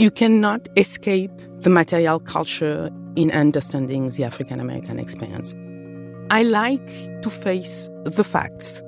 You 0.00 0.10
cannot 0.10 0.66
escape 0.78 1.30
the 1.58 1.68
material 1.68 2.20
culture 2.20 2.88
in 3.16 3.30
understanding 3.32 4.06
the 4.06 4.24
African 4.24 4.58
American 4.58 4.98
experience. 4.98 5.54
I 6.30 6.42
like 6.42 6.86
to 7.20 7.28
face 7.28 7.90
the 8.04 8.24
facts, 8.24 8.82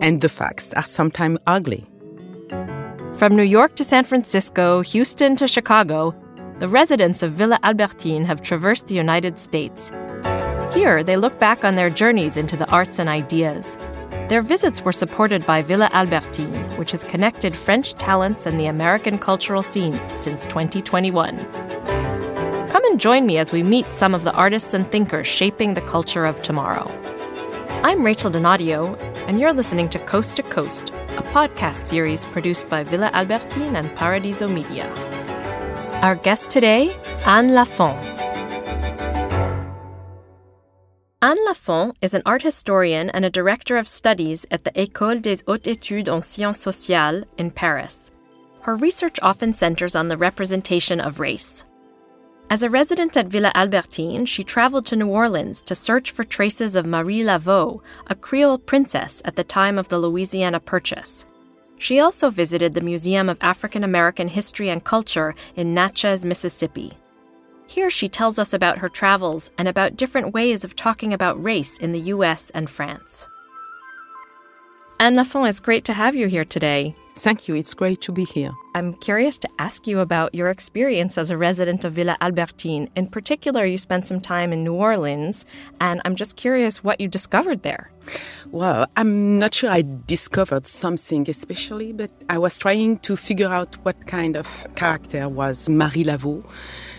and 0.00 0.22
the 0.22 0.30
facts 0.30 0.72
are 0.72 0.84
sometimes 0.84 1.38
ugly. 1.46 1.84
From 3.12 3.36
New 3.36 3.42
York 3.42 3.76
to 3.76 3.84
San 3.84 4.04
Francisco, 4.04 4.80
Houston 4.80 5.36
to 5.36 5.46
Chicago, 5.46 6.14
the 6.60 6.68
residents 6.68 7.22
of 7.22 7.32
Villa 7.32 7.58
Albertine 7.62 8.24
have 8.24 8.40
traversed 8.40 8.86
the 8.86 8.94
United 8.94 9.38
States. 9.38 9.92
Here, 10.72 11.04
they 11.04 11.16
look 11.16 11.38
back 11.40 11.62
on 11.62 11.74
their 11.74 11.90
journeys 11.90 12.38
into 12.38 12.56
the 12.56 12.70
arts 12.70 12.98
and 12.98 13.10
ideas. 13.10 13.76
Their 14.28 14.40
visits 14.40 14.82
were 14.82 14.92
supported 14.92 15.44
by 15.44 15.62
Villa 15.62 15.90
Albertine, 15.92 16.76
which 16.78 16.92
has 16.92 17.04
connected 17.04 17.56
French 17.56 17.94
talents 17.94 18.46
and 18.46 18.58
the 18.58 18.66
American 18.66 19.18
cultural 19.18 19.62
scene 19.62 20.00
since 20.16 20.46
2021. 20.46 21.36
Come 22.70 22.84
and 22.84 22.98
join 22.98 23.26
me 23.26 23.36
as 23.36 23.52
we 23.52 23.62
meet 23.62 23.92
some 23.92 24.14
of 24.14 24.24
the 24.24 24.32
artists 24.32 24.72
and 24.72 24.90
thinkers 24.90 25.26
shaping 25.26 25.74
the 25.74 25.82
culture 25.82 26.24
of 26.24 26.40
tomorrow. 26.40 26.90
I'm 27.82 28.06
Rachel 28.06 28.30
Donadio, 28.30 28.96
and 29.28 29.38
you're 29.38 29.52
listening 29.52 29.90
to 29.90 29.98
Coast 29.98 30.36
to 30.36 30.42
Coast, 30.44 30.90
a 30.90 31.22
podcast 31.34 31.86
series 31.86 32.24
produced 32.26 32.68
by 32.68 32.84
Villa 32.84 33.10
Albertine 33.12 33.76
and 33.76 33.94
Paradiso 33.96 34.48
Media. 34.48 34.88
Our 36.00 36.14
guest 36.14 36.48
today, 36.48 36.96
Anne 37.26 37.52
Lafont. 37.52 38.21
Anne 41.22 41.38
Lafont 41.46 41.96
is 42.02 42.14
an 42.14 42.22
art 42.26 42.42
historian 42.42 43.08
and 43.10 43.24
a 43.24 43.30
director 43.30 43.76
of 43.76 43.86
studies 43.86 44.44
at 44.50 44.64
the 44.64 44.72
École 44.72 45.22
des 45.22 45.44
Hautes 45.46 45.68
Études 45.68 46.08
en 46.08 46.20
Sciences 46.20 46.60
Sociales 46.60 47.24
in 47.38 47.52
Paris. 47.52 48.10
Her 48.62 48.74
research 48.74 49.20
often 49.22 49.54
centers 49.54 49.94
on 49.94 50.08
the 50.08 50.16
representation 50.16 50.98
of 50.98 51.20
race. 51.20 51.64
As 52.50 52.64
a 52.64 52.68
resident 52.68 53.16
at 53.16 53.28
Villa 53.28 53.52
Albertine, 53.54 54.26
she 54.26 54.42
traveled 54.42 54.84
to 54.86 54.96
New 54.96 55.06
Orleans 55.06 55.62
to 55.62 55.76
search 55.76 56.10
for 56.10 56.24
traces 56.24 56.74
of 56.74 56.86
Marie 56.86 57.22
Laveau, 57.22 57.80
a 58.08 58.16
Creole 58.16 58.58
princess 58.58 59.22
at 59.24 59.36
the 59.36 59.44
time 59.44 59.78
of 59.78 59.90
the 59.90 60.00
Louisiana 60.00 60.58
Purchase. 60.58 61.26
She 61.78 62.00
also 62.00 62.30
visited 62.30 62.72
the 62.72 62.80
Museum 62.80 63.28
of 63.28 63.38
African 63.40 63.84
American 63.84 64.26
History 64.26 64.70
and 64.70 64.82
Culture 64.82 65.36
in 65.54 65.72
Natchez, 65.72 66.24
Mississippi. 66.24 66.98
Here 67.72 67.88
she 67.88 68.06
tells 68.06 68.38
us 68.38 68.52
about 68.52 68.80
her 68.80 68.90
travels 68.90 69.50
and 69.56 69.66
about 69.66 69.96
different 69.96 70.34
ways 70.34 70.62
of 70.62 70.76
talking 70.76 71.14
about 71.14 71.42
race 71.42 71.78
in 71.78 71.92
the 71.92 72.12
US 72.14 72.50
and 72.50 72.68
France. 72.68 73.28
Anne 75.00 75.14
Lafont, 75.14 75.48
it's 75.48 75.58
great 75.58 75.86
to 75.86 75.94
have 75.94 76.14
you 76.14 76.26
here 76.26 76.44
today. 76.44 76.94
Thank 77.16 77.48
you. 77.48 77.54
It's 77.54 77.72
great 77.72 78.02
to 78.02 78.12
be 78.12 78.24
here. 78.24 78.50
I'm 78.74 78.92
curious 78.94 79.38
to 79.38 79.48
ask 79.58 79.86
you 79.86 80.00
about 80.00 80.34
your 80.34 80.48
experience 80.48 81.16
as 81.16 81.30
a 81.30 81.38
resident 81.38 81.86
of 81.86 81.94
Villa 81.94 82.18
Albertine. 82.20 82.90
In 82.94 83.06
particular, 83.06 83.64
you 83.64 83.78
spent 83.78 84.06
some 84.06 84.20
time 84.20 84.52
in 84.52 84.62
New 84.64 84.74
Orleans, 84.74 85.46
and 85.80 86.02
I'm 86.04 86.14
just 86.14 86.36
curious 86.36 86.84
what 86.84 87.00
you 87.00 87.08
discovered 87.08 87.62
there. 87.62 87.90
Well, 88.50 88.86
I'm 88.96 89.38
not 89.38 89.54
sure 89.54 89.70
I 89.70 89.82
discovered 90.06 90.66
something 90.66 91.28
especially, 91.28 91.92
but 91.92 92.10
I 92.28 92.36
was 92.36 92.58
trying 92.58 92.98
to 93.00 93.16
figure 93.16 93.48
out 93.48 93.74
what 93.84 94.06
kind 94.06 94.36
of 94.36 94.66
character 94.74 95.26
was 95.28 95.70
Marie 95.70 96.04
Laveau 96.04 96.44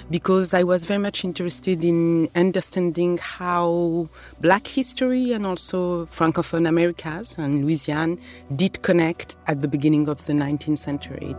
because 0.09 0.53
I 0.53 0.63
was 0.63 0.85
very 0.85 0.99
much 0.99 1.23
interested 1.23 1.83
in 1.83 2.29
understanding 2.35 3.17
how 3.17 4.09
black 4.41 4.67
history 4.67 5.31
and 5.31 5.45
also 5.45 6.05
Francophone 6.07 6.67
Americas 6.67 7.37
and 7.37 7.63
Louisiana 7.63 8.17
did 8.55 8.81
connect 8.81 9.35
at 9.47 9.61
the 9.61 9.67
beginning 9.67 10.07
of 10.07 10.25
the 10.25 10.33
19th 10.33 10.79
century. 10.79 11.35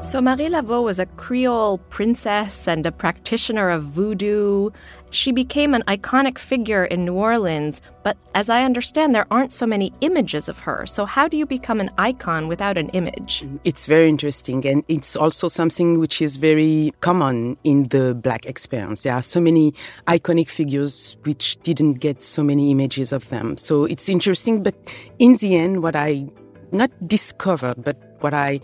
So, 0.00 0.20
Marie 0.20 0.48
Laveau 0.48 0.84
was 0.84 1.00
a 1.00 1.06
Creole 1.06 1.78
princess 1.90 2.68
and 2.68 2.86
a 2.86 2.92
practitioner 2.92 3.68
of 3.68 3.82
voodoo. 3.82 4.70
She 5.10 5.32
became 5.32 5.74
an 5.74 5.82
iconic 5.88 6.38
figure 6.38 6.84
in 6.84 7.04
New 7.04 7.14
Orleans, 7.14 7.82
but 8.04 8.16
as 8.32 8.48
I 8.48 8.62
understand, 8.62 9.12
there 9.12 9.26
aren't 9.28 9.52
so 9.52 9.66
many 9.66 9.92
images 10.00 10.48
of 10.48 10.60
her. 10.60 10.86
So, 10.86 11.04
how 11.04 11.26
do 11.26 11.36
you 11.36 11.46
become 11.46 11.80
an 11.80 11.90
icon 11.98 12.46
without 12.46 12.78
an 12.78 12.90
image? 12.90 13.44
It's 13.64 13.86
very 13.86 14.08
interesting, 14.08 14.64
and 14.68 14.84
it's 14.86 15.16
also 15.16 15.48
something 15.48 15.98
which 15.98 16.22
is 16.22 16.36
very 16.36 16.92
common 17.00 17.58
in 17.64 17.82
the 17.88 18.14
Black 18.14 18.46
experience. 18.46 19.02
There 19.02 19.14
are 19.14 19.22
so 19.22 19.40
many 19.40 19.72
iconic 20.06 20.48
figures 20.48 21.16
which 21.24 21.56
didn't 21.62 21.94
get 21.94 22.22
so 22.22 22.44
many 22.44 22.70
images 22.70 23.10
of 23.10 23.28
them. 23.30 23.56
So, 23.56 23.84
it's 23.84 24.08
interesting, 24.08 24.62
but 24.62 24.76
in 25.18 25.34
the 25.38 25.56
end, 25.56 25.82
what 25.82 25.96
I 25.96 26.28
not 26.70 26.90
discovered, 27.08 27.82
but 27.82 27.96
what 28.20 28.32
I 28.32 28.60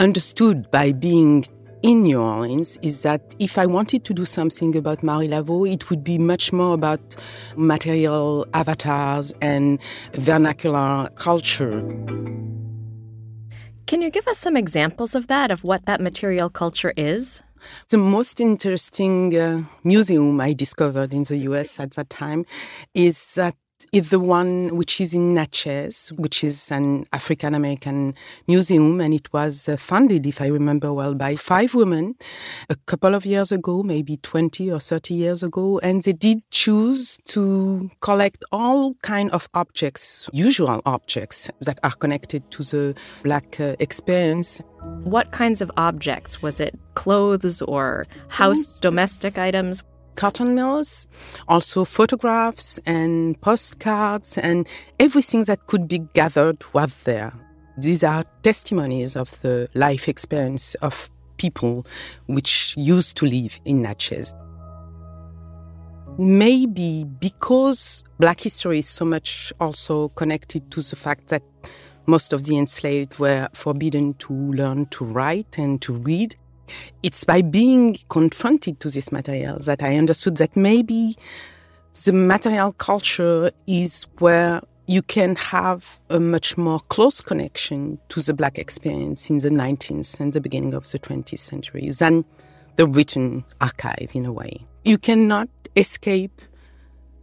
understood 0.00 0.70
by 0.70 0.92
being 0.92 1.44
in 1.82 2.02
New 2.02 2.20
Orleans 2.20 2.78
is 2.82 3.02
that 3.02 3.34
if 3.38 3.58
I 3.58 3.66
wanted 3.66 4.02
to 4.06 4.14
do 4.14 4.24
something 4.24 4.74
about 4.74 5.02
Marie 5.02 5.28
Laveau, 5.28 5.70
it 5.70 5.90
would 5.90 6.02
be 6.02 6.16
much 6.16 6.54
more 6.54 6.72
about 6.72 7.16
material 7.54 8.46
avatars 8.54 9.34
and 9.42 9.78
vernacular 10.14 11.10
culture. 11.16 11.80
Can 13.86 14.00
you 14.00 14.10
give 14.10 14.26
us 14.26 14.38
some 14.38 14.56
examples 14.56 15.14
of 15.14 15.26
that, 15.26 15.50
of 15.50 15.64
what 15.64 15.84
that 15.84 16.00
material 16.00 16.48
culture 16.48 16.94
is? 16.96 17.42
The 17.90 17.98
most 17.98 18.40
interesting 18.40 19.36
uh, 19.36 19.64
museum 19.84 20.40
I 20.40 20.54
discovered 20.54 21.12
in 21.12 21.24
the 21.24 21.36
US 21.48 21.78
at 21.78 21.90
that 21.92 22.08
time 22.08 22.46
is 22.94 23.34
that 23.34 23.54
is 23.92 24.10
the 24.10 24.20
one 24.20 24.76
which 24.76 25.00
is 25.00 25.14
in 25.14 25.34
Natchez, 25.34 26.12
which 26.16 26.44
is 26.44 26.70
an 26.70 27.06
African 27.12 27.54
American 27.54 28.14
museum, 28.46 29.00
and 29.00 29.12
it 29.12 29.32
was 29.32 29.68
uh, 29.68 29.76
funded, 29.76 30.26
if 30.26 30.40
I 30.40 30.46
remember 30.46 30.92
well, 30.92 31.14
by 31.14 31.36
five 31.36 31.74
women 31.74 32.14
a 32.68 32.76
couple 32.86 33.14
of 33.14 33.26
years 33.26 33.52
ago, 33.52 33.82
maybe 33.82 34.16
20 34.18 34.70
or 34.70 34.80
30 34.80 35.14
years 35.14 35.42
ago, 35.42 35.78
and 35.80 36.02
they 36.02 36.12
did 36.12 36.42
choose 36.50 37.18
to 37.26 37.90
collect 38.00 38.44
all 38.52 38.94
kind 39.02 39.30
of 39.30 39.48
objects, 39.54 40.28
usual 40.32 40.80
objects 40.86 41.50
that 41.60 41.78
are 41.82 41.92
connected 41.92 42.50
to 42.52 42.62
the 42.62 42.94
black 43.22 43.60
uh, 43.60 43.76
experience. 43.78 44.60
What 45.04 45.32
kinds 45.32 45.60
of 45.60 45.70
objects? 45.76 46.42
Was 46.42 46.60
it 46.60 46.78
clothes 46.94 47.62
or 47.62 48.04
house 48.28 48.78
domestic 48.78 49.38
items? 49.38 49.82
Cotton 50.20 50.54
mills, 50.54 51.08
also 51.48 51.82
photographs 51.82 52.78
and 52.84 53.40
postcards 53.40 54.36
and 54.36 54.68
everything 54.98 55.44
that 55.44 55.66
could 55.66 55.88
be 55.88 56.00
gathered 56.12 56.62
was 56.74 57.04
there. 57.04 57.32
These 57.78 58.04
are 58.04 58.24
testimonies 58.42 59.16
of 59.16 59.40
the 59.40 59.70
life 59.72 60.10
experience 60.10 60.74
of 60.82 61.10
people 61.38 61.86
which 62.26 62.74
used 62.76 63.16
to 63.16 63.24
live 63.24 63.58
in 63.64 63.80
Natchez. 63.80 64.34
Maybe 66.18 67.04
because 67.04 68.04
Black 68.18 68.40
history 68.40 68.80
is 68.80 68.88
so 68.88 69.06
much 69.06 69.54
also 69.58 70.10
connected 70.10 70.70
to 70.72 70.82
the 70.82 70.96
fact 70.96 71.28
that 71.28 71.42
most 72.04 72.34
of 72.34 72.44
the 72.44 72.58
enslaved 72.58 73.18
were 73.18 73.48
forbidden 73.54 74.12
to 74.14 74.34
learn 74.34 74.84
to 74.86 75.06
write 75.06 75.56
and 75.56 75.80
to 75.80 75.94
read, 75.94 76.36
it's 77.02 77.24
by 77.24 77.42
being 77.42 77.98
confronted 78.08 78.80
to 78.80 78.90
this 78.90 79.12
material 79.12 79.58
that 79.60 79.82
I 79.82 79.96
understood 79.96 80.36
that 80.38 80.56
maybe 80.56 81.16
the 82.04 82.12
material 82.12 82.72
culture 82.72 83.50
is 83.66 84.06
where 84.18 84.60
you 84.86 85.02
can 85.02 85.36
have 85.36 86.00
a 86.10 86.18
much 86.18 86.58
more 86.58 86.80
close 86.88 87.20
connection 87.20 87.98
to 88.08 88.20
the 88.20 88.34
black 88.34 88.58
experience 88.58 89.30
in 89.30 89.38
the 89.38 89.48
19th 89.48 90.18
and 90.18 90.32
the 90.32 90.40
beginning 90.40 90.74
of 90.74 90.90
the 90.90 90.98
20th 90.98 91.38
century 91.38 91.90
than 91.90 92.24
the 92.76 92.86
written 92.86 93.44
archive 93.60 94.10
in 94.14 94.26
a 94.26 94.32
way. 94.32 94.66
You 94.84 94.98
cannot 94.98 95.48
escape 95.76 96.40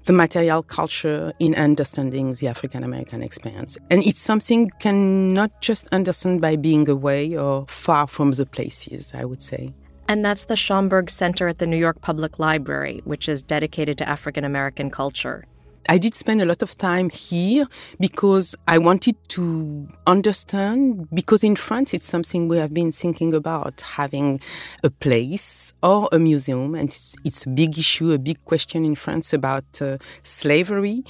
the 0.07 0.13
material 0.13 0.63
culture 0.63 1.34
in 1.38 1.53
understanding 1.56 2.34
the 2.40 2.47
African 2.47 2.81
American 2.81 3.22
experience. 3.22 3.78
And 3.91 4.01
it's 4.03 4.19
something 4.19 4.62
you 4.62 4.72
can 4.79 5.34
not 5.34 5.51
just 5.62 5.85
understand 5.90 6.40
by 6.40 6.56
being 6.56 6.88
away 6.88 7.38
or 7.38 7.66
far 7.68 8.07
from 8.07 8.31
the 8.31 8.45
places, 8.45 9.13
I 9.13 9.25
would 9.25 9.44
say. 9.44 9.74
And 10.07 10.24
that's 10.24 10.45
the 10.45 10.56
Schomburg 10.56 11.09
Center 11.09 11.50
at 11.50 11.57
the 11.57 11.68
New 11.68 11.77
York 11.77 12.00
Public 12.00 12.39
Library, 12.39 13.01
which 13.04 13.27
is 13.27 13.44
dedicated 13.44 13.98
to 13.98 14.07
African 14.07 14.45
American 14.45 14.89
culture. 14.89 15.44
I 15.89 15.98
did 15.98 16.16
spend 16.16 16.42
a 16.42 16.45
lot 16.45 16.62
of 16.62 16.75
time 16.75 17.10
here 17.10 17.66
because 18.00 18.56
I 18.68 18.78
wanted 18.78 19.16
to 19.30 19.88
understand, 20.06 21.07
because 21.13 21.44
in 21.44 21.56
France 21.56 21.94
it's 21.94 22.06
something 22.06 22.50
we 22.50 22.57
have 22.57 22.74
been 22.74 22.92
thinking 22.92 23.34
about 23.34 23.81
having 23.81 24.42
a 24.84 24.89
place 24.89 25.74
or 25.81 26.10
a 26.12 26.19
museum. 26.19 26.75
And 26.75 26.89
it's, 26.89 27.16
it's 27.24 27.45
a 27.45 27.50
big 27.50 27.78
issue, 27.80 28.12
a 28.12 28.19
big 28.19 28.44
question 28.44 28.84
in 28.84 28.95
France 28.95 29.31
about 29.31 29.81
uh, 29.81 29.98
slavery 30.24 31.04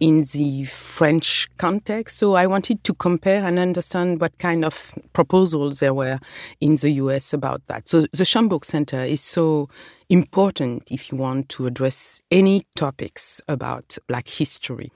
in 0.00 0.24
the 0.32 0.64
French 0.64 1.48
context. 1.56 2.18
So 2.18 2.34
I 2.34 2.46
wanted 2.48 2.82
to 2.84 2.94
compare 2.94 3.44
and 3.44 3.58
understand 3.58 4.20
what 4.20 4.36
kind 4.38 4.64
of 4.64 4.98
proposals 5.12 5.78
there 5.78 5.94
were 5.94 6.18
in 6.60 6.74
the 6.74 6.90
US 6.90 7.32
about 7.32 7.62
that. 7.68 7.88
So 7.88 8.00
the 8.00 8.24
Schomburg 8.24 8.64
Center 8.64 9.00
is 9.00 9.20
so 9.20 9.68
important 10.14 10.84
if 10.92 11.10
you 11.10 11.18
want 11.18 11.48
to 11.48 11.66
address 11.66 12.20
any 12.30 12.62
topics 12.76 13.40
about 13.48 13.98
Black 14.06 14.28
history. 14.28 14.92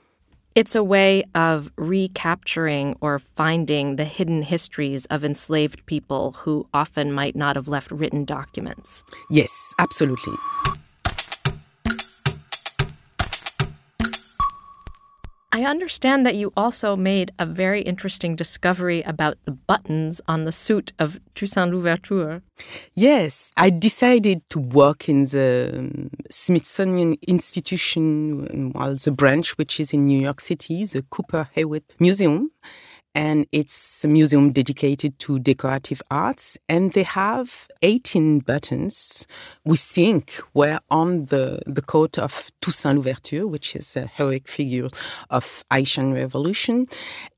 It's 0.54 0.76
a 0.76 0.84
way 0.84 1.24
of 1.34 1.72
recapturing 1.76 2.96
or 3.00 3.18
finding 3.18 3.96
the 3.96 4.04
hidden 4.04 4.42
histories 4.42 5.06
of 5.06 5.24
enslaved 5.24 5.84
people 5.86 6.30
who 6.42 6.68
often 6.72 7.12
might 7.12 7.34
not 7.34 7.56
have 7.56 7.66
left 7.66 7.90
written 7.90 8.24
documents. 8.24 9.02
Yes, 9.28 9.74
absolutely. 9.80 10.34
I 15.50 15.64
understand 15.64 16.26
that 16.26 16.36
you 16.36 16.52
also 16.56 16.94
made 16.94 17.32
a 17.38 17.46
very 17.46 17.80
interesting 17.80 18.36
discovery 18.36 19.00
about 19.02 19.38
the 19.44 19.52
buttons 19.52 20.20
on 20.28 20.44
the 20.44 20.52
suit 20.52 20.92
of 20.98 21.18
Toussaint 21.34 21.72
Louverture. 21.72 22.42
Yes, 22.94 23.50
I 23.56 23.70
decided 23.70 24.42
to 24.50 24.58
work 24.58 25.08
in 25.08 25.24
the 25.24 25.74
um, 25.78 26.10
Smithsonian 26.30 27.16
Institution, 27.26 28.72
well, 28.74 28.94
the 28.94 29.10
branch 29.10 29.56
which 29.56 29.80
is 29.80 29.94
in 29.94 30.06
New 30.06 30.20
York 30.20 30.40
City, 30.40 30.84
the 30.84 31.02
Cooper 31.08 31.48
Hewitt 31.54 31.94
Museum 31.98 32.50
and 33.14 33.46
it's 33.52 34.04
a 34.04 34.08
museum 34.08 34.52
dedicated 34.52 35.18
to 35.20 35.38
decorative 35.38 36.02
arts. 36.10 36.58
And 36.68 36.92
they 36.92 37.02
have 37.02 37.68
18 37.82 38.40
buttons 38.40 39.26
we 39.64 39.76
think 39.76 40.40
were 40.54 40.78
on 40.90 41.26
the, 41.26 41.60
the 41.66 41.82
coat 41.82 42.18
of 42.18 42.50
Toussaint 42.60 42.96
Louverture, 42.96 43.46
which 43.46 43.74
is 43.74 43.96
a 43.96 44.06
heroic 44.06 44.48
figure 44.48 44.88
of 45.30 45.64
Haitian 45.72 46.12
Revolution. 46.14 46.86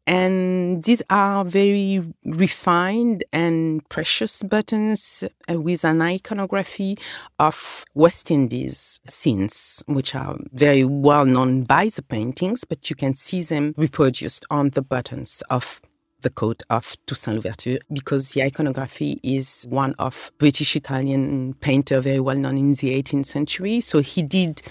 And 0.07 0.83
these 0.83 1.03
are 1.11 1.45
very 1.45 2.03
refined 2.25 3.25
and 3.33 3.89
precious 3.89 4.43
buttons 4.43 5.25
uh, 5.49 5.61
with 5.61 5.85
an 5.85 6.03
iconography 6.03 6.97
of 7.39 7.85
West 7.95 8.31
Indies 8.31 8.99
scenes, 9.07 9.85
which 9.87 10.15
are 10.15 10.37
very 10.53 10.85
well 10.85 11.27
known 11.27 11.65
by 11.65 11.89
the 11.95 12.03
paintings, 12.03 12.65
but 12.65 12.91
you 12.91 12.97
can 12.97 13.15
see 13.15 13.43
them 13.43 13.75
reproduced 13.77 14.45
on 14.51 14.71
the 14.71 14.83
buttons 14.83 15.43
of 15.51 15.81
the 16.23 16.31
coat 16.31 16.63
of 16.71 16.97
Toussaint 17.07 17.37
Louverture 17.37 17.79
because 17.93 18.33
the 18.33 18.43
iconography 18.43 19.21
is 19.23 19.67
one 19.69 19.95
of 19.99 20.31
British 20.39 20.77
Italian 20.77 21.55
painter 21.55 22.01
very 22.01 22.21
well 22.21 22.37
known 22.37 22.59
in 22.59 22.71
the 22.71 23.03
18th 23.03 23.27
century. 23.27 23.81
So 23.81 24.01
he 24.01 24.23
did 24.23 24.63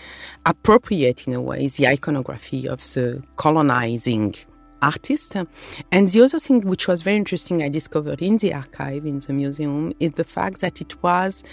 appropriate 0.46 1.28
in 1.28 1.34
a 1.34 1.42
way 1.42 1.68
the 1.68 1.88
iconography 1.88 2.68
of 2.68 2.82
the 2.94 3.24
colonizing 3.36 4.36
artist. 4.82 5.36
And 5.92 6.08
the 6.08 6.22
other 6.22 6.40
thing 6.40 6.62
which 6.62 6.88
was 6.88 7.02
very 7.02 7.18
interesting 7.18 7.64
I 7.64 7.70
discovered 7.70 8.22
in 8.22 8.38
the 8.38 8.54
archive 8.54 9.06
in 9.06 9.20
the 9.20 9.34
museum 9.34 9.94
is 10.00 10.14
the 10.14 10.24
fact 10.24 10.62
that 10.62 10.82
it 10.82 11.02
was 11.04 11.44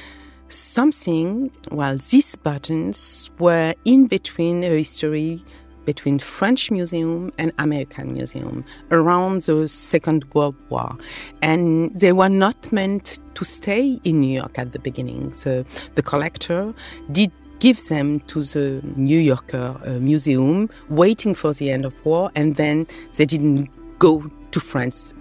something, 0.48 1.50
well, 1.70 1.96
these 1.96 2.36
buttons 2.36 3.30
were 3.38 3.74
in 3.84 4.06
between 4.06 4.62
a 4.64 4.76
history 4.76 5.42
between 5.84 6.18
French 6.18 6.70
Museum 6.70 7.32
and 7.38 7.52
American 7.58 8.12
Museum 8.12 8.64
around 8.90 9.42
the 9.42 9.68
Second 9.68 10.24
World 10.34 10.56
War. 10.68 10.96
And 11.42 11.98
they 11.98 12.12
were 12.12 12.28
not 12.28 12.72
meant 12.72 13.20
to 13.34 13.44
stay 13.44 13.98
in 14.02 14.20
New 14.20 14.34
York 14.34 14.58
at 14.58 14.72
the 14.72 14.80
beginning. 14.80 15.32
So 15.32 15.64
the 15.94 16.02
collector 16.02 16.74
did 17.12 17.30
give 17.58 17.82
them 17.88 18.20
to 18.20 18.42
the 18.42 18.80
New 18.96 19.18
Yorker 19.18 19.80
uh, 19.84 19.90
Museum, 20.00 20.68
waiting 20.88 21.34
for 21.34 21.52
the 21.52 21.70
end 21.70 21.84
of 21.84 21.94
war, 22.04 22.30
and 22.34 22.56
then 22.56 22.86
they 23.14 23.24
didn't 23.24 23.70
go 23.98 24.24
to 24.50 24.60
France. 24.60 25.14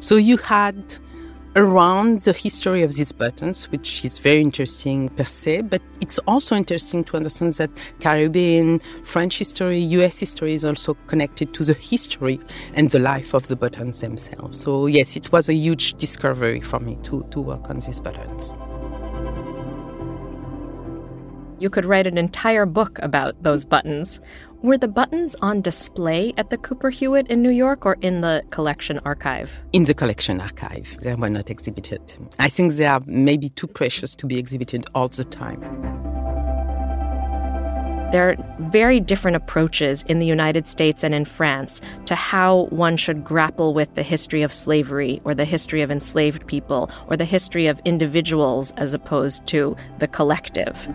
So 0.00 0.16
you 0.16 0.36
had 0.36 0.98
around 1.56 2.18
the 2.20 2.32
history 2.32 2.82
of 2.82 2.94
these 2.94 3.12
buttons, 3.12 3.70
which 3.70 4.04
is 4.04 4.18
very 4.18 4.40
interesting 4.40 5.08
per 5.10 5.24
se, 5.24 5.62
but 5.62 5.80
it's 6.00 6.18
also 6.20 6.56
interesting 6.56 7.04
to 7.04 7.16
understand 7.16 7.52
that 7.54 7.70
Caribbean, 8.00 8.80
French 9.04 9.38
history, 9.38 9.78
US 9.78 10.18
history 10.18 10.54
is 10.54 10.64
also 10.64 10.94
connected 11.06 11.54
to 11.54 11.64
the 11.64 11.74
history 11.74 12.40
and 12.74 12.90
the 12.90 12.98
life 12.98 13.34
of 13.34 13.46
the 13.46 13.56
buttons 13.56 14.00
themselves. 14.00 14.60
So, 14.60 14.86
yes, 14.86 15.16
it 15.16 15.30
was 15.30 15.48
a 15.48 15.54
huge 15.54 15.94
discovery 15.94 16.60
for 16.60 16.80
me 16.80 16.98
to, 17.04 17.24
to 17.30 17.40
work 17.40 17.70
on 17.70 17.76
these 17.76 18.00
buttons. 18.00 18.54
You 21.60 21.70
could 21.70 21.84
write 21.84 22.06
an 22.06 22.18
entire 22.18 22.66
book 22.66 22.98
about 23.00 23.42
those 23.42 23.64
buttons. 23.64 24.20
Were 24.62 24.76
the 24.76 24.88
buttons 24.88 25.36
on 25.42 25.60
display 25.60 26.32
at 26.36 26.50
the 26.50 26.58
Cooper 26.58 26.90
Hewitt 26.90 27.28
in 27.28 27.42
New 27.42 27.50
York 27.50 27.86
or 27.86 27.96
in 28.00 28.22
the 28.22 28.42
collection 28.50 28.98
archive? 29.04 29.60
In 29.72 29.84
the 29.84 29.94
collection 29.94 30.40
archive. 30.40 30.96
They 31.02 31.14
were 31.14 31.30
not 31.30 31.50
exhibited. 31.50 32.00
I 32.38 32.48
think 32.48 32.72
they 32.72 32.86
are 32.86 33.02
maybe 33.06 33.50
too 33.50 33.66
precious 33.66 34.14
to 34.16 34.26
be 34.26 34.38
exhibited 34.38 34.86
all 34.94 35.08
the 35.08 35.24
time. 35.24 35.60
There 38.10 38.30
are 38.30 38.36
very 38.70 39.00
different 39.00 39.36
approaches 39.36 40.04
in 40.04 40.20
the 40.20 40.26
United 40.26 40.68
States 40.68 41.02
and 41.02 41.14
in 41.14 41.24
France 41.24 41.80
to 42.06 42.14
how 42.14 42.66
one 42.70 42.96
should 42.96 43.24
grapple 43.24 43.74
with 43.74 43.94
the 43.96 44.04
history 44.04 44.42
of 44.42 44.52
slavery 44.52 45.20
or 45.24 45.34
the 45.34 45.44
history 45.44 45.82
of 45.82 45.90
enslaved 45.90 46.46
people 46.46 46.90
or 47.08 47.16
the 47.16 47.24
history 47.24 47.66
of 47.66 47.80
individuals 47.84 48.72
as 48.76 48.94
opposed 48.94 49.46
to 49.48 49.76
the 49.98 50.06
collective. 50.06 50.88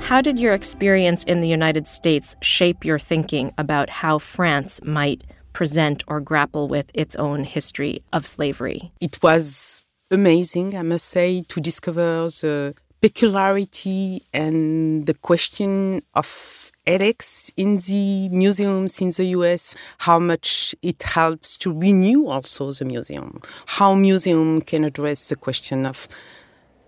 How 0.00 0.20
did 0.20 0.40
your 0.40 0.54
experience 0.54 1.22
in 1.24 1.40
the 1.40 1.48
United 1.48 1.86
States 1.86 2.34
shape 2.40 2.84
your 2.84 2.98
thinking 2.98 3.52
about 3.56 3.88
how 3.88 4.18
France 4.18 4.80
might 4.84 5.22
present 5.52 6.02
or 6.08 6.20
grapple 6.20 6.68
with 6.68 6.90
its 6.94 7.14
own 7.16 7.44
history 7.44 8.02
of 8.12 8.26
slavery? 8.26 8.92
It 9.00 9.22
was 9.22 9.84
amazing, 10.10 10.76
I 10.76 10.82
must 10.82 11.06
say, 11.06 11.42
to 11.48 11.60
discover 11.60 12.26
the 12.26 12.74
peculiarity 13.00 14.24
and 14.32 15.06
the 15.06 15.14
question 15.14 16.02
of 16.14 16.70
ethics 16.86 17.52
in 17.56 17.78
the 17.78 18.28
museums 18.30 19.00
in 19.00 19.10
the 19.10 19.26
US, 19.36 19.76
how 19.98 20.18
much 20.18 20.74
it 20.82 21.02
helps 21.02 21.56
to 21.58 21.72
renew 21.72 22.26
also 22.26 22.72
the 22.72 22.84
museum, 22.84 23.40
how 23.66 23.94
museum 23.94 24.60
can 24.60 24.84
address 24.84 25.28
the 25.28 25.36
question 25.36 25.86
of 25.86 26.08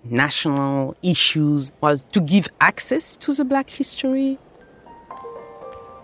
national 0.05 0.97
issues, 1.03 1.73
well, 1.81 1.99
to 1.99 2.21
give 2.21 2.49
access 2.61 3.17
to 3.17 3.33
the 3.33 3.45
black 3.45 3.71
history. 3.71 4.39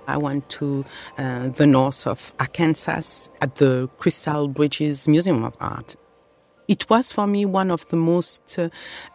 I 0.06 0.17
went 0.17 0.49
to 0.50 0.85
uh, 1.19 1.49
the 1.49 1.67
north 1.67 2.06
of 2.06 2.33
Arkansas 2.41 3.31
at 3.43 3.56
the 3.56 3.89
Crystal 3.99 4.49
Bridges 4.49 5.06
Museum 5.06 5.45
of 5.45 5.55
Art. 5.61 5.97
It 6.67 6.89
was 6.89 7.12
for 7.12 7.27
me 7.27 7.45
one 7.45 7.71
of 7.71 7.89
the 7.89 7.97
most 7.97 8.59
uh, 8.59 8.69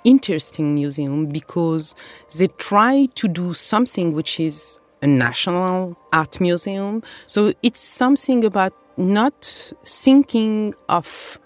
interesting 0.04 0.76
museums 0.76 1.32
because 1.32 1.96
they 2.38 2.48
try 2.48 3.08
to 3.16 3.28
do 3.28 3.54
something 3.54 4.14
which 4.14 4.40
is 4.40 4.80
a 5.02 5.08
national 5.08 5.98
art 6.12 6.40
museum. 6.40 7.04
So 7.26 7.54
it's 7.62 7.80
something 7.80 8.46
about 8.46 8.74
not 8.98 9.74
thinking 9.86 10.74
of 10.90 11.40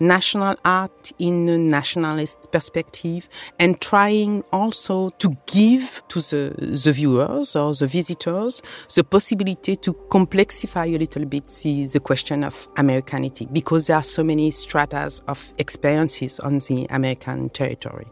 national 0.00 0.56
art 0.64 1.12
in 1.18 1.48
a 1.48 1.58
nationalist 1.58 2.50
perspective 2.50 3.28
and 3.58 3.80
trying 3.80 4.42
also 4.52 5.10
to 5.10 5.36
give 5.46 6.02
to 6.08 6.20
the, 6.20 6.54
the 6.84 6.92
viewers 6.92 7.54
or 7.54 7.74
the 7.74 7.86
visitors 7.86 8.62
the 8.94 9.04
possibility 9.04 9.76
to 9.76 9.92
complexify 9.92 10.92
a 10.94 10.98
little 10.98 11.24
bit 11.24 11.46
the, 11.62 11.86
the 11.86 12.00
question 12.00 12.42
of 12.44 12.68
Americanity 12.76 13.46
because 13.52 13.86
there 13.86 13.96
are 13.96 14.02
so 14.02 14.24
many 14.24 14.50
stratas 14.50 15.20
of 15.28 15.52
experiences 15.58 16.40
on 16.40 16.58
the 16.58 16.86
American 16.90 17.50
territory. 17.50 18.06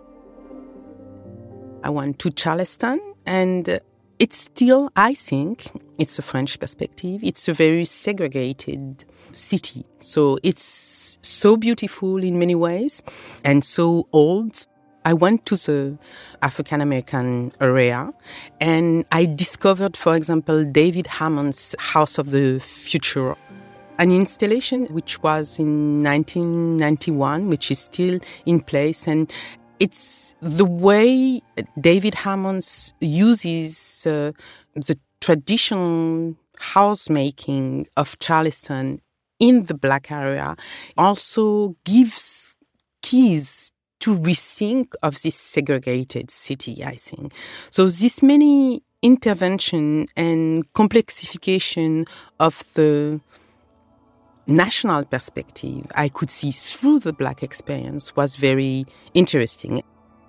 I 1.82 1.90
went 1.90 2.18
to 2.20 2.30
Charleston 2.30 3.00
and 3.24 3.80
it's 4.18 4.36
still, 4.36 4.90
I 4.96 5.14
think, 5.14 5.66
it's 5.98 6.18
a 6.18 6.22
French 6.22 6.58
perspective. 6.58 7.20
It's 7.22 7.48
a 7.48 7.52
very 7.52 7.84
segregated 7.84 9.04
city. 9.32 9.84
So 9.98 10.38
it's 10.42 11.18
so 11.22 11.56
beautiful 11.56 12.22
in 12.22 12.38
many 12.38 12.54
ways 12.54 13.02
and 13.44 13.64
so 13.64 14.08
old. 14.12 14.66
I 15.04 15.14
went 15.14 15.46
to 15.46 15.56
the 15.56 15.98
African 16.42 16.80
American 16.80 17.52
area 17.60 18.12
and 18.60 19.04
I 19.12 19.24
discovered, 19.24 19.96
for 19.96 20.14
example, 20.14 20.64
David 20.64 21.06
Hammons' 21.06 21.74
House 21.78 22.18
of 22.18 22.30
the 22.30 22.58
Future 22.60 23.36
an 23.98 24.12
installation 24.12 24.86
which 24.86 25.20
was 25.22 25.58
in 25.58 26.04
1991, 26.04 27.48
which 27.48 27.70
is 27.70 27.80
still 27.80 28.20
in 28.46 28.60
place. 28.60 29.08
And 29.08 29.32
it's 29.80 30.34
the 30.40 30.64
way 30.64 31.42
David 31.80 32.14
Hammons 32.14 32.92
uses 33.00 34.06
uh, 34.06 34.32
the 34.74 34.98
traditional 35.20 36.36
housemaking 36.58 37.86
of 37.96 38.18
Charleston 38.18 39.00
in 39.38 39.64
the 39.64 39.74
black 39.74 40.10
area 40.10 40.56
also 40.96 41.76
gives 41.84 42.56
keys 43.02 43.72
to 44.00 44.16
rethink 44.16 44.94
of 45.02 45.22
this 45.22 45.34
segregated 45.34 46.30
city, 46.30 46.84
I 46.84 46.94
think. 46.94 47.32
So 47.70 47.84
this 47.84 48.22
many 48.22 48.82
intervention 49.02 50.06
and 50.16 50.72
complexification 50.72 52.08
of 52.40 52.62
the 52.74 53.20
national 54.48 55.04
perspective 55.04 55.86
I 55.94 56.08
could 56.08 56.30
see 56.30 56.50
through 56.50 57.00
the 57.00 57.12
black 57.12 57.42
experience 57.42 58.16
was 58.16 58.36
very 58.36 58.86
interesting. 59.14 59.82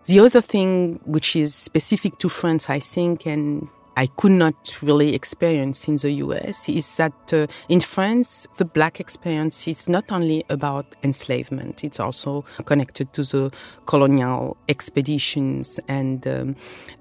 The 0.06 0.20
other 0.20 0.42
thing 0.42 1.00
which 1.06 1.36
is 1.36 1.56
specific 1.56 2.18
to 2.20 2.30
France, 2.30 2.70
I 2.70 2.80
think, 2.80 3.26
and 3.26 3.68
I 4.00 4.08
could 4.16 4.32
not 4.32 4.78
really 4.82 5.14
experience 5.14 5.90
in 5.90 5.98
the 5.98 6.10
US 6.24 6.70
is 6.70 6.96
that 6.96 7.34
uh, 7.34 7.48
in 7.68 7.82
France, 7.82 8.48
the 8.56 8.64
black 8.64 9.02
experience 9.02 9.68
is 9.68 9.90
not 9.90 10.10
only 10.10 10.46
about 10.50 10.96
enslavement, 11.04 11.84
it's 11.84 12.00
also 12.00 12.46
connected 12.64 13.12
to 13.12 13.24
the 13.24 13.52
colonial 13.88 14.56
expeditions 14.70 15.82
and 15.90 16.26
um, 16.28 16.56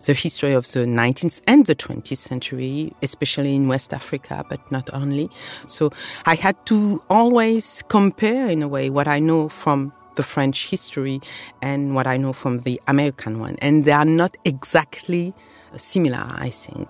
the 0.06 0.12
history 0.12 0.54
of 0.54 0.64
the 0.72 0.80
19th 0.80 1.40
and 1.46 1.66
the 1.66 1.76
20th 1.76 2.16
century, 2.16 2.92
especially 3.00 3.54
in 3.54 3.68
West 3.68 3.94
Africa, 3.94 4.44
but 4.48 4.60
not 4.72 4.92
only. 4.92 5.30
So 5.68 5.90
I 6.26 6.34
had 6.34 6.56
to 6.66 7.00
always 7.08 7.84
compare, 7.88 8.48
in 8.48 8.60
a 8.60 8.66
way, 8.66 8.90
what 8.90 9.06
I 9.06 9.20
know 9.20 9.48
from 9.48 9.92
the 10.16 10.24
French 10.24 10.68
history 10.68 11.20
and 11.62 11.94
what 11.94 12.08
I 12.08 12.16
know 12.16 12.32
from 12.32 12.58
the 12.60 12.80
American 12.88 13.38
one. 13.38 13.56
And 13.62 13.84
they 13.84 13.92
are 13.92 14.04
not 14.04 14.36
exactly 14.44 15.32
similar, 15.76 16.24
I 16.28 16.50
think. 16.50 16.88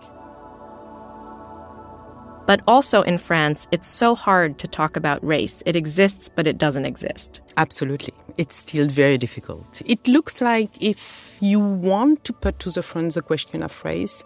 But 2.47 2.63
also 2.67 3.03
in 3.03 3.19
France, 3.19 3.69
it's 3.73 3.89
so 3.89 4.15
hard 4.15 4.59
to 4.61 4.67
talk 4.67 4.97
about 4.97 5.23
race. 5.23 5.63
It 5.67 5.77
exists, 5.77 6.31
but 6.35 6.47
it 6.47 6.57
doesn't 6.57 6.87
exist. 6.87 7.43
Absolutely. 7.59 8.15
It's 8.39 8.57
still 8.57 8.87
very 8.87 9.19
difficult. 9.19 9.83
It 9.85 10.09
looks 10.09 10.41
like 10.41 10.71
if 10.83 11.37
you 11.43 11.61
want 11.61 12.25
to 12.25 12.33
put 12.33 12.59
to 12.61 12.71
the 12.71 12.83
front 12.83 13.13
the 13.13 13.21
question 13.21 13.63
of 13.63 13.85
race, 13.85 14.25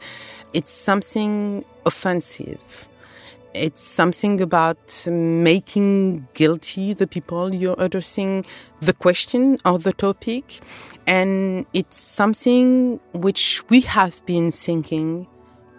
it's 0.53 0.71
something 0.71 1.65
offensive 1.85 2.87
it's 3.55 3.83
something 3.83 4.41
about 4.41 5.07
making 5.09 6.27
guilty 6.35 6.95
the 6.95 7.07
people 7.07 7.55
you're 7.55 7.77
addressing 7.79 8.45
the 8.81 8.93
question 8.93 9.59
or 9.65 9.79
the 9.79 9.93
topic. 9.93 10.61
And 11.07 11.67
it's 11.73 11.99
something 11.99 13.01
which 13.13 13.63
we 13.69 13.81
have 13.83 14.25
been 14.27 14.51
thinking 14.51 15.27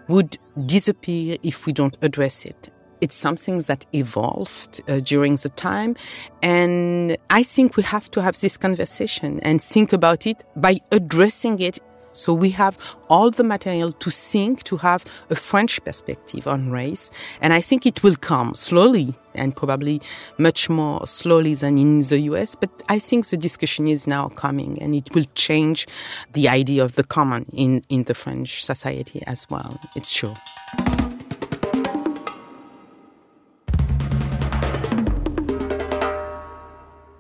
would 0.08 0.38
disappear 0.66 1.38
if 1.44 1.66
we 1.66 1.74
don't 1.74 1.98
address 2.02 2.46
it. 2.46 2.70
It's 3.02 3.16
something 3.16 3.60
that 3.64 3.86
evolved 3.94 4.82
uh, 4.88 5.02
during 5.02 5.36
the 5.36 5.50
time. 5.50 5.96
And 6.42 7.18
I 7.30 7.44
think 7.44 7.76
we 7.76 7.84
have 7.84 8.10
to 8.12 8.22
have 8.22 8.40
this 8.40 8.58
conversation 8.58 9.42
and 9.42 9.62
think 9.62 9.92
about 9.92 10.26
it 10.26 10.46
by 10.56 10.78
addressing 10.92 11.60
it 11.60 11.80
so 12.14 12.34
we 12.34 12.52
have 12.52 12.78
all 13.10 13.32
the 13.32 13.44
material 13.44 13.92
to 13.92 14.10
think, 14.10 14.64
to 14.64 14.78
have 14.78 15.04
a 15.30 15.36
French 15.36 15.84
perspective 15.84 16.48
on 16.48 16.70
race. 16.70 17.12
And 17.42 17.52
I 17.52 17.60
think 17.60 17.86
it 17.86 18.04
will 18.04 18.16
come 18.16 18.54
slowly 18.54 19.16
and 19.36 19.56
probably 19.56 20.00
much 20.38 20.70
more 20.70 21.06
slowly 21.08 21.56
than 21.56 21.78
in 21.78 22.02
the 22.02 22.20
US. 22.32 22.56
But 22.56 22.84
I 22.88 23.00
think 23.00 23.28
the 23.28 23.38
discussion 23.38 23.88
is 23.88 24.08
now 24.08 24.30
coming 24.30 24.82
and 24.82 24.94
it 24.94 25.14
will 25.16 25.26
change 25.36 25.88
the 26.34 26.48
idea 26.48 26.84
of 26.84 26.96
the 26.96 27.04
common 27.04 27.46
in, 27.52 27.84
in 27.90 28.04
the 28.04 28.14
French 28.14 28.64
society 28.64 29.24
as 29.26 29.50
well. 29.50 29.80
It's 29.96 30.12
sure. 30.12 30.36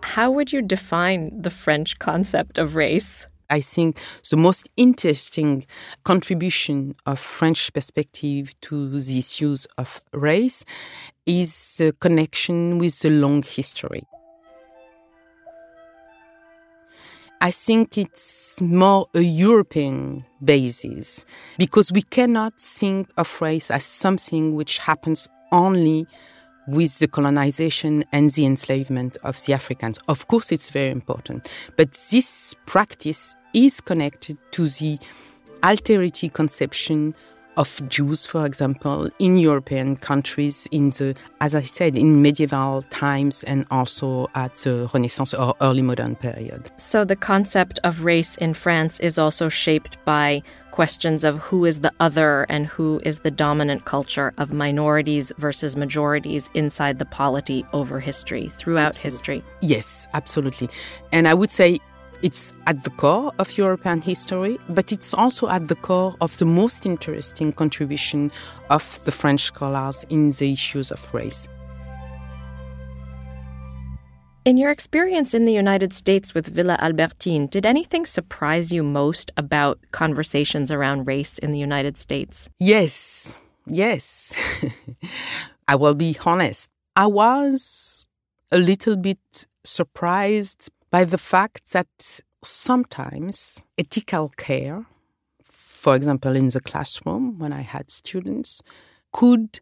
How 0.01 0.29
would 0.29 0.53
you 0.53 0.61
define 0.61 1.41
the 1.41 1.49
French 1.49 1.97
concept 1.97 2.59
of 2.59 2.75
race? 2.75 3.27
I 3.49 3.61
think 3.61 3.97
the 4.29 4.37
most 4.37 4.69
interesting 4.77 5.65
contribution 6.03 6.95
of 7.05 7.19
French 7.19 7.73
perspective 7.73 8.59
to 8.61 8.99
the 8.99 9.19
issues 9.19 9.65
of 9.77 10.01
race 10.13 10.65
is 11.25 11.77
the 11.77 11.93
connection 11.93 12.79
with 12.79 12.99
the 13.01 13.09
long 13.09 13.43
history. 13.43 14.03
I 17.41 17.51
think 17.51 17.97
it's 17.97 18.61
more 18.61 19.07
a 19.13 19.19
European 19.19 20.23
basis 20.41 21.25
because 21.57 21.91
we 21.91 22.01
cannot 22.01 22.53
think 22.57 23.09
of 23.17 23.41
race 23.41 23.69
as 23.69 23.83
something 23.83 24.55
which 24.55 24.77
happens 24.77 25.27
only 25.51 26.07
with 26.67 26.99
the 26.99 27.07
colonization 27.07 28.05
and 28.11 28.29
the 28.31 28.45
enslavement 28.45 29.17
of 29.23 29.43
the 29.45 29.53
Africans. 29.53 29.99
Of 30.07 30.27
course, 30.27 30.51
it's 30.51 30.69
very 30.69 30.89
important, 30.89 31.51
but 31.77 31.91
this 32.11 32.55
practice 32.65 33.35
is 33.53 33.81
connected 33.81 34.37
to 34.51 34.67
the 34.67 34.97
alterity 35.61 36.31
conception 36.31 37.15
of 37.57 37.81
Jews, 37.87 38.25
for 38.25 38.45
example, 38.45 39.09
in 39.19 39.37
European 39.37 39.95
countries 39.95 40.67
in 40.71 40.89
the, 40.91 41.15
as 41.41 41.55
I 41.55 41.61
said, 41.61 41.95
in 41.95 42.21
medieval 42.21 42.81
times 42.83 43.43
and 43.43 43.65
also 43.71 44.29
at 44.35 44.55
the 44.55 44.89
Renaissance 44.93 45.33
or 45.33 45.55
early 45.61 45.81
modern 45.81 46.15
period. 46.15 46.71
So 46.77 47.05
the 47.05 47.15
concept 47.15 47.79
of 47.83 48.03
race 48.03 48.35
in 48.37 48.53
France 48.53 48.99
is 48.99 49.19
also 49.19 49.49
shaped 49.49 50.03
by 50.05 50.41
questions 50.71 51.23
of 51.23 51.37
who 51.37 51.65
is 51.65 51.81
the 51.81 51.93
other 51.99 52.47
and 52.49 52.65
who 52.65 52.99
is 53.05 53.19
the 53.19 53.29
dominant 53.29 53.85
culture 53.85 54.33
of 54.39 54.51
minorities 54.51 55.31
versus 55.37 55.75
majorities 55.75 56.49
inside 56.55 56.97
the 56.97 57.05
polity 57.05 57.63
over 57.73 57.99
history, 57.99 58.49
throughout 58.49 58.95
absolutely. 58.95 59.35
history. 59.35 59.43
Yes, 59.61 60.07
absolutely. 60.15 60.69
And 61.11 61.27
I 61.27 61.35
would 61.35 61.51
say 61.51 61.77
it's 62.23 62.53
at 62.67 62.83
the 62.85 62.89
core 62.89 63.33
of 63.37 63.57
European 63.57 64.01
history, 64.01 64.57
but 64.69 64.93
it's 64.93 65.13
also 65.13 65.49
at 65.49 65.67
the 65.67 65.75
core 65.75 66.15
of 66.21 66.37
the 66.37 66.45
most 66.45 66.85
interesting 66.85 67.51
contribution 67.51 68.31
of 68.69 69.03
the 69.03 69.11
French 69.11 69.41
scholars 69.41 70.05
in 70.09 70.31
the 70.31 70.53
issues 70.53 70.89
of 70.89 71.13
race. 71.13 71.49
In 74.45 74.57
your 74.57 74.71
experience 74.71 75.33
in 75.33 75.45
the 75.45 75.53
United 75.53 75.93
States 75.93 76.33
with 76.33 76.47
Villa 76.47 76.77
Albertine, 76.81 77.47
did 77.47 77.65
anything 77.65 78.05
surprise 78.05 78.71
you 78.71 78.83
most 78.83 79.31
about 79.35 79.79
conversations 79.91 80.71
around 80.71 81.07
race 81.07 81.37
in 81.37 81.51
the 81.51 81.59
United 81.59 81.97
States? 81.97 82.49
Yes, 82.59 83.39
yes. 83.67 84.35
I 85.67 85.75
will 85.75 85.93
be 85.93 86.17
honest. 86.25 86.69
I 86.95 87.07
was 87.07 88.07
a 88.51 88.57
little 88.57 88.95
bit 88.95 89.47
surprised 89.63 90.69
by 90.93 91.03
the 91.03 91.17
fact 91.17 91.73
that 91.73 92.21
sometimes 92.43 93.65
ethical 93.79 94.29
care, 94.37 94.85
for 95.41 95.95
example, 95.95 96.35
in 96.35 96.49
the 96.49 96.61
classroom 96.61 97.39
when 97.39 97.51
I 97.51 97.61
had 97.61 97.89
students, 97.89 98.61
could 99.11 99.59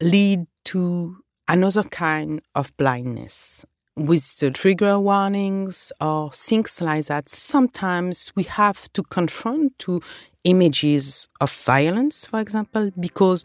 lead 0.00 0.46
to 0.66 1.16
another 1.48 1.82
kind 1.82 2.40
of 2.54 2.76
blindness 2.76 3.66
with 3.96 4.38
the 4.38 4.52
trigger 4.52 5.00
warnings 5.00 5.90
or 6.00 6.30
things 6.30 6.80
like 6.80 7.06
that, 7.06 7.28
sometimes 7.28 8.32
we 8.36 8.44
have 8.44 8.92
to 8.92 9.02
confront 9.02 9.76
to 9.80 10.00
images 10.44 11.28
of 11.40 11.50
violence, 11.52 12.26
for 12.26 12.38
example, 12.38 12.92
because 13.00 13.44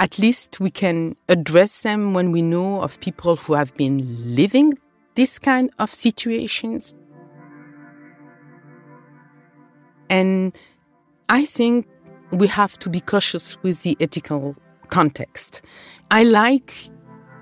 at 0.00 0.18
least 0.18 0.58
we 0.58 0.72
can 0.72 1.14
address 1.28 1.84
them 1.84 2.14
when 2.14 2.32
we 2.32 2.42
know 2.42 2.82
of 2.82 2.98
people 2.98 3.36
who 3.36 3.52
have 3.52 3.72
been 3.76 4.34
living 4.34 4.72
this 5.14 5.38
kind 5.38 5.70
of 5.78 5.92
situations. 5.92 6.94
And 10.10 10.56
I 11.28 11.44
think 11.44 11.86
we 12.30 12.46
have 12.48 12.78
to 12.80 12.90
be 12.90 13.00
cautious 13.00 13.62
with 13.62 13.82
the 13.82 13.96
ethical 14.00 14.56
context. 14.88 15.62
I 16.10 16.24
like 16.24 16.74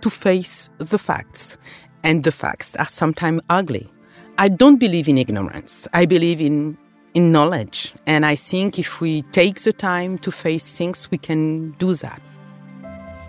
to 0.01 0.11
face 0.11 0.69
the 0.79 0.99
facts 0.99 1.59
and 2.05 2.25
the 2.25 2.33
facts 2.33 2.75
are 2.77 2.87
sometimes 2.87 3.41
ugly. 3.49 3.91
I 4.39 4.49
don't 4.49 4.79
believe 4.79 5.09
in 5.09 5.19
ignorance. 5.19 5.87
I 5.93 6.07
believe 6.07 6.41
in 6.41 6.79
in 7.15 7.31
knowledge. 7.31 7.93
And 8.07 8.25
I 8.25 8.37
think 8.37 8.79
if 8.79 9.01
we 9.01 9.23
take 9.33 9.61
the 9.61 9.73
time 9.73 10.19
to 10.19 10.31
face 10.31 10.79
things, 10.79 11.11
we 11.11 11.19
can 11.19 11.73
do 11.73 11.95
that. 11.97 12.21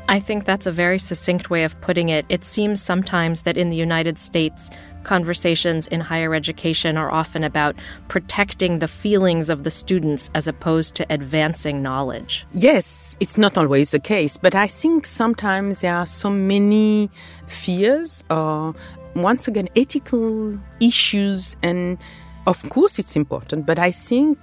I 0.10 0.20
think 0.20 0.46
that's 0.46 0.68
a 0.68 0.72
very 0.72 1.00
succinct 1.00 1.50
way 1.50 1.64
of 1.64 1.80
putting 1.82 2.10
it. 2.10 2.26
It 2.30 2.44
seems 2.44 2.82
sometimes 2.82 3.44
that 3.44 3.58
in 3.58 3.70
the 3.70 3.78
United 3.78 4.20
States, 4.20 4.70
conversations 5.04 5.88
in 5.88 6.02
higher 6.02 6.36
education 6.36 6.98
are 6.98 7.12
often 7.12 7.44
about 7.44 7.76
protecting 8.10 8.80
the 8.80 8.88
feelings 8.88 9.50
of 9.50 9.64
the 9.64 9.72
students 9.72 10.30
as 10.36 10.48
opposed 10.48 10.96
to 10.96 11.06
advancing 11.10 11.82
knowledge. 11.82 12.46
Yes, 12.52 13.16
it's 13.20 13.38
not 13.38 13.58
always 13.58 13.92
the 13.92 14.00
case, 14.00 14.38
but 14.38 14.56
I 14.56 14.68
think 14.68 15.06
sometimes 15.06 15.82
there 15.82 15.96
are 15.96 16.06
so 16.06 16.30
many 16.30 17.10
fears 17.48 18.24
or, 18.30 18.76
once 19.16 19.48
again, 19.48 19.70
ethical 19.76 20.58
issues. 20.80 21.56
And 21.64 21.98
of 22.46 22.68
course, 22.70 23.00
it's 23.00 23.16
important, 23.16 23.66
but 23.66 23.80
I 23.80 23.92
think 23.92 24.38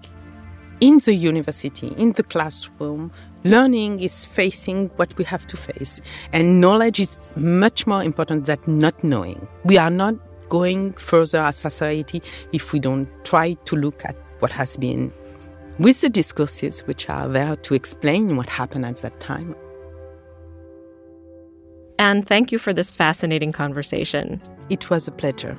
in 0.81 0.99
the 1.01 1.15
university, 1.15 1.89
in 1.97 2.13
the 2.13 2.23
classroom, 2.23 3.13
learning 3.45 4.01
is 4.01 4.25
facing 4.25 4.89
what 4.97 5.17
we 5.17 5.25
have 5.25 5.47
to 5.49 5.57
face. 5.57 6.01
And 6.33 6.61
knowledge 6.61 7.01
is 7.01 7.33
much 7.37 7.87
more 7.87 8.03
important 8.03 8.47
than 8.47 8.59
not 8.67 9.05
knowing. 9.05 9.47
We 9.65 9.79
are 9.79 9.91
not 9.91 10.15
going 10.49 10.93
further 10.95 11.39
as 11.39 11.57
society 11.57 12.23
if 12.53 12.73
we 12.73 12.81
don't 12.81 13.09
try 13.25 13.55
to 13.67 13.77
look 13.77 14.05
at 14.05 14.17
what 14.41 14.51
has 14.53 14.77
been 14.77 15.13
with 15.79 16.01
the 16.03 16.11
discourses 16.11 16.81
which 16.81 17.09
are 17.09 17.27
there 17.29 17.57
to 17.57 17.75
explain 17.75 18.37
what 18.37 18.49
happened 18.49 18.85
at 18.85 18.97
that 18.99 19.19
time. 19.19 19.55
And 21.99 22.27
thank 22.27 22.53
you 22.53 22.59
for 22.59 22.73
this 22.73 22.91
fascinating 22.91 23.53
conversation. 23.53 24.43
It 24.69 24.91
was 24.91 25.09
a 25.09 25.13
pleasure. 25.13 25.57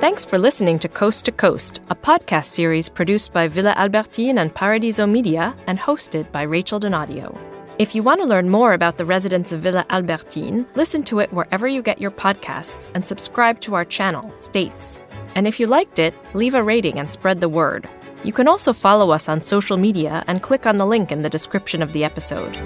Thanks 0.00 0.24
for 0.24 0.38
listening 0.38 0.78
to 0.78 0.88
Coast 0.88 1.24
to 1.24 1.32
Coast, 1.32 1.80
a 1.90 1.94
podcast 1.96 2.44
series 2.44 2.88
produced 2.88 3.32
by 3.32 3.48
Villa 3.48 3.74
Albertine 3.76 4.38
and 4.38 4.54
Paradiso 4.54 5.08
Media 5.08 5.56
and 5.66 5.76
hosted 5.76 6.30
by 6.30 6.42
Rachel 6.42 6.78
Donadio. 6.78 7.36
If 7.80 7.96
you 7.96 8.04
want 8.04 8.20
to 8.20 8.26
learn 8.26 8.48
more 8.48 8.74
about 8.74 8.96
the 8.96 9.04
residents 9.04 9.50
of 9.50 9.58
Villa 9.58 9.84
Albertine, 9.90 10.64
listen 10.76 11.02
to 11.02 11.18
it 11.18 11.32
wherever 11.32 11.66
you 11.66 11.82
get 11.82 12.00
your 12.00 12.12
podcasts 12.12 12.88
and 12.94 13.04
subscribe 13.04 13.58
to 13.62 13.74
our 13.74 13.84
channel, 13.84 14.32
States. 14.36 15.00
And 15.34 15.48
if 15.48 15.58
you 15.58 15.66
liked 15.66 15.98
it, 15.98 16.14
leave 16.32 16.54
a 16.54 16.62
rating 16.62 17.00
and 17.00 17.10
spread 17.10 17.40
the 17.40 17.48
word. 17.48 17.88
You 18.22 18.32
can 18.32 18.46
also 18.46 18.72
follow 18.72 19.10
us 19.10 19.28
on 19.28 19.40
social 19.40 19.76
media 19.76 20.22
and 20.28 20.44
click 20.44 20.64
on 20.64 20.76
the 20.76 20.86
link 20.86 21.10
in 21.10 21.22
the 21.22 21.28
description 21.28 21.82
of 21.82 21.92
the 21.92 22.04
episode. 22.04 22.56